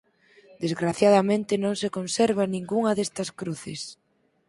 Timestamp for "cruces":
3.39-3.81